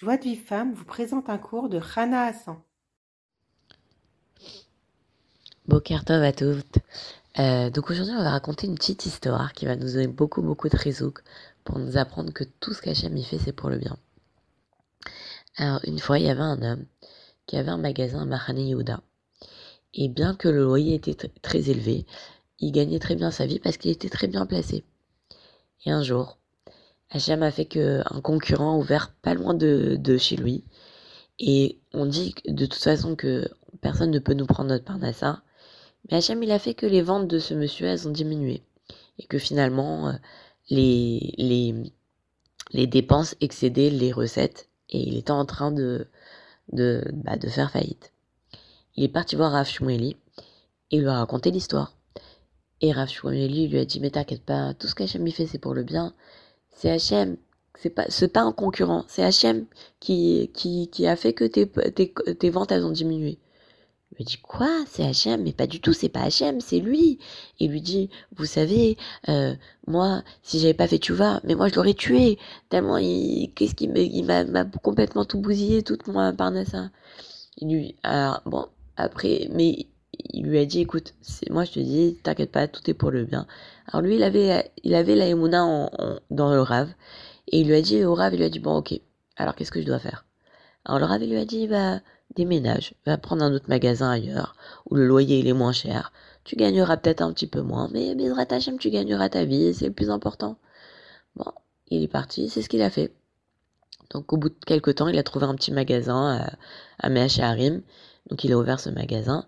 [0.00, 2.56] Joie de vie femme vous présente un cours de Rana Hassan.
[5.66, 6.78] Bokertov à toutes.
[7.40, 10.68] Euh, donc aujourd'hui, on va raconter une petite histoire qui va nous donner beaucoup, beaucoup
[10.68, 11.24] de résouk
[11.64, 13.96] pour nous apprendre que tout ce qu'Hachem y fait, c'est pour le bien.
[15.56, 16.86] Alors, une fois, il y avait un homme
[17.46, 19.00] qui avait un magasin à Mahane.
[19.94, 22.06] Et bien que le loyer était très élevé,
[22.60, 24.84] il gagnait très bien sa vie parce qu'il était très bien placé.
[25.86, 26.37] Et un jour,
[27.10, 30.64] Hachem a fait qu'un concurrent a ouvert pas loin de, chez lui.
[31.38, 33.48] Et on dit de toute façon que
[33.80, 35.42] personne ne peut nous prendre notre parnassa.
[36.10, 38.62] Mais Hachem, il a fait que les ventes de ce monsieur, elles ont diminué.
[39.18, 40.12] Et que finalement, euh,
[40.70, 41.74] les, les,
[42.72, 44.68] les dépenses excédaient les recettes.
[44.90, 46.08] Et il était en train de,
[46.72, 48.12] de, bah, de faire faillite.
[48.96, 50.16] Il est parti voir Rav et
[50.90, 51.94] il lui a raconté l'histoire.
[52.80, 55.74] Et Rav lui a dit, mais t'inquiète pas, tout ce qu'Hachem y fait, c'est pour
[55.74, 56.14] le bien.
[56.78, 57.36] C'est H&M.
[57.74, 59.04] C'est pas, c'est pas un concurrent.
[59.08, 59.66] C'est H&M
[59.98, 63.38] qui, qui, qui a fait que tes, tes, tes ventes, elles ont diminué.
[64.12, 64.70] Il lui dit quoi?
[64.88, 67.18] C'est H&M Mais pas du tout, c'est pas H&M, c'est lui.
[67.58, 68.96] Il lui dit, vous savez,
[69.28, 69.54] euh,
[69.88, 72.38] moi, si j'avais pas fait vas mais moi je l'aurais tué.
[72.68, 76.90] Tellement, il, qu'est-ce qu'il il m'a, m'a complètement tout bousillé, toute moi parnassa.
[77.58, 81.80] Il lui, alors bon, après, mais il lui a dit, écoute, c'est, moi je te
[81.80, 83.46] dis, t'inquiète pas, tout est pour le bien.
[83.86, 85.90] Alors lui, il avait, il avait la en,
[86.30, 86.90] dans le rave,
[87.48, 89.00] et il lui a dit, au rave, il lui a dit, bon, ok,
[89.36, 90.24] alors qu'est-ce que je dois faire?
[90.84, 92.00] Alors le rave, il lui a dit, bah,
[92.36, 94.54] déménage, va prendre un autre magasin ailleurs,
[94.90, 96.12] où le loyer il est moins cher.
[96.44, 99.86] Tu gagneras peut-être un petit peu moins, mais Bezrat Hashem, tu gagneras ta vie, c'est
[99.86, 100.56] le plus important.
[101.36, 101.52] Bon,
[101.88, 103.12] il est parti, c'est ce qu'il a fait.
[104.10, 107.82] Donc au bout de quelques temps, il a trouvé un petit magasin à, à Mehacharim,
[108.30, 109.46] donc il a ouvert ce magasin.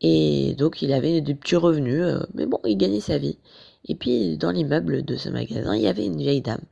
[0.00, 3.38] Et donc il avait des petits revenus, euh, mais bon, il gagnait sa vie.
[3.86, 6.62] Et puis dans l'immeuble de ce magasin, il y avait une vieille dame.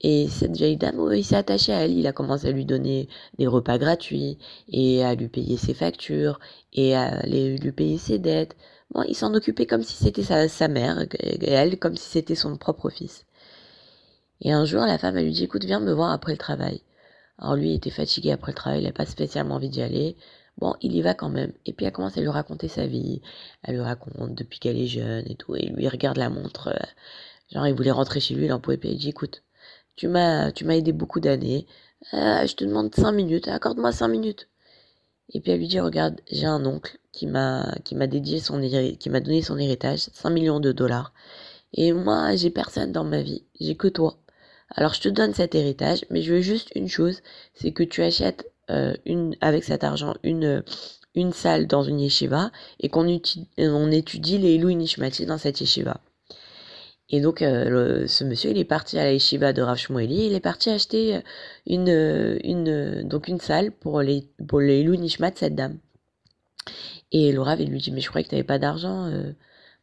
[0.00, 1.92] Et cette vieille dame, il s'est attaché à elle.
[1.96, 6.40] Il a commencé à lui donner des repas gratuits et à lui payer ses factures
[6.74, 8.54] et à lui payer ses dettes.
[8.90, 12.34] Bon, il s'en occupait comme si c'était sa, sa, mère et elle comme si c'était
[12.34, 13.24] son propre fils.
[14.42, 16.82] Et un jour, la femme, elle lui dit, écoute, viens me voir après le travail.
[17.38, 20.16] Alors lui, il était fatigué après le travail, il n'a pas spécialement envie d'y aller.
[20.58, 21.52] Bon, il y va quand même.
[21.66, 23.20] Et puis elle commence à lui raconter sa vie.
[23.62, 25.56] Elle lui raconte depuis qu'elle est jeune et tout.
[25.56, 26.68] Et lui, il regarde la montre.
[26.68, 26.86] Euh,
[27.52, 28.88] genre, il voulait rentrer chez lui, il en pouvait pas.
[28.88, 29.42] Il dit, écoute,
[29.96, 31.66] tu m'as, tu m'as aidé beaucoup d'années.
[32.14, 33.48] Euh, je te demande cinq minutes.
[33.48, 34.48] Accorde-moi cinq minutes.
[35.30, 38.60] Et puis elle lui dit, regarde, j'ai un oncle qui m'a, qui m'a dédié son,
[38.60, 41.12] qui m'a donné son héritage, 5 millions de dollars.
[41.72, 43.44] Et moi, j'ai personne dans ma vie.
[43.60, 44.18] J'ai que toi.
[44.70, 47.22] Alors je te donne cet héritage, mais je veux juste une chose,
[47.54, 50.62] c'est que tu achètes euh, une, avec cet argent une,
[51.14, 53.06] une salle dans une yeshiva et qu'on
[53.58, 56.00] on étudie les Louis Nishmati dans cette yeshiva.
[57.10, 60.32] Et donc, euh, ce monsieur, il est parti à la yeshiva de Rav Shmueli, il
[60.32, 61.20] est parti acheter
[61.66, 65.78] une, une, donc une salle pour les, pour les Nishmat de cette dame.
[67.12, 69.06] Et le Rav, il lui dit, mais je croyais que tu n'avais pas d'argent.
[69.06, 69.32] Euh.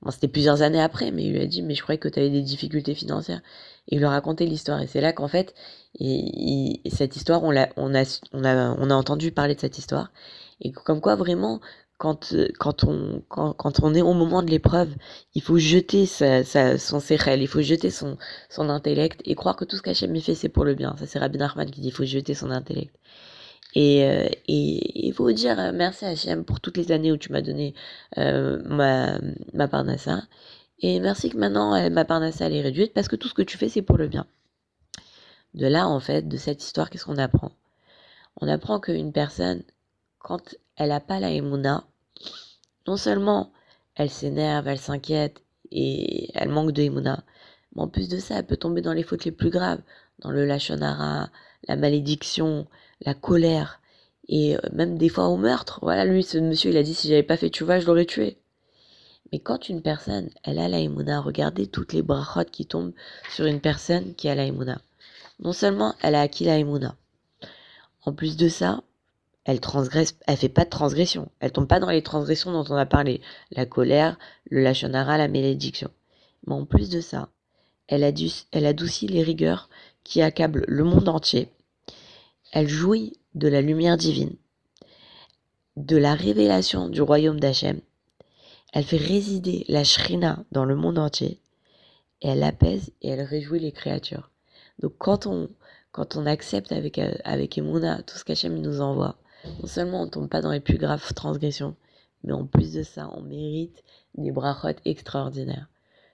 [0.01, 2.19] Bon, c'était plusieurs années après, mais il lui a dit, mais je croyais que tu
[2.19, 3.41] avais des difficultés financières.
[3.88, 4.81] Et il lui a raconté l'histoire.
[4.81, 5.53] Et c'est là qu'en fait,
[6.00, 10.11] et, cette histoire, on, a, entendu parler de cette histoire.
[10.59, 11.61] Et comme quoi, vraiment,
[11.97, 12.34] quand,
[12.84, 14.95] on, est au moment de l'épreuve,
[15.35, 18.17] il faut jeter son sérel, il faut jeter son,
[18.50, 20.95] son intellect et croire que tout ce qu'Hachem fait, c'est pour le bien.
[20.97, 22.95] Ça, c'est Rabbi Nachman qui dit il faut jeter son intellect.
[23.74, 27.42] Et euh, il faut dire euh, merci Hachem pour toutes les années où tu m'as
[27.42, 27.74] donné
[28.18, 29.20] euh, ma,
[29.54, 30.24] ma parnassa.
[30.80, 33.58] Et merci que maintenant ma parnassa elle est réduite parce que tout ce que tu
[33.58, 34.26] fais c'est pour le bien.
[35.54, 37.52] De là, en fait, de cette histoire, qu'est-ce qu'on apprend?
[38.40, 39.64] On apprend qu'une personne,
[40.20, 41.84] quand elle n'a pas la émouna,
[42.88, 43.52] non seulement
[43.96, 47.24] elle s'énerve, elle s'inquiète et elle manque de émouna,
[47.76, 49.82] mais en plus de ça, elle peut tomber dans les fautes les plus graves,
[50.20, 51.30] dans le lachonara,
[51.67, 52.67] la malédiction,
[53.01, 53.81] la colère
[54.27, 55.79] et euh, même des fois au meurtre.
[55.81, 58.38] Voilà, lui, ce monsieur, il a dit si j'avais pas fait vois, je l'aurais tué.
[59.31, 60.79] Mais quand une personne, elle a la
[61.22, 62.94] regardez toutes les brachot qui tombent
[63.29, 64.49] sur une personne qui a la
[65.39, 66.59] non seulement elle a acquis la
[68.03, 68.84] en plus de ça,
[69.43, 71.29] elle transgresse, elle fait pas de transgression.
[71.40, 73.22] Elle tombe pas dans les transgressions dont on a parlé.
[73.52, 74.17] La colère,
[74.49, 75.91] le lachonara, la malédiction.
[76.47, 77.29] Mais en plus de ça,
[77.87, 79.69] elle adoucit les rigueurs
[80.03, 81.50] qui accablent le monde entier.
[82.52, 84.36] Elle jouit de la lumière divine,
[85.78, 87.80] de la révélation du royaume d'Hachem.
[88.74, 91.40] Elle fait résider la shrina dans le monde entier.
[92.22, 94.30] Et elle apaise et elle réjouit les créatures.
[94.80, 95.50] Donc quand on,
[95.92, 99.18] quand on accepte avec, euh, avec Emouna tout ce qu'Hachem nous envoie,
[99.59, 101.76] non seulement on tombe pas dans les plus graves transgressions,
[102.24, 103.84] mais en plus de ça, on mérite
[104.16, 105.68] des brachot extraordinaires.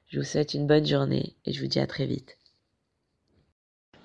[0.07, 2.37] Je vous souhaite une bonne journée et je vous dis à très vite.